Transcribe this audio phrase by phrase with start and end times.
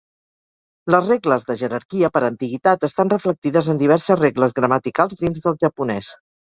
[0.95, 6.15] Les regles de jerarquia per antiguitat estan reflectides en diverses regles gramaticals dins del japonès.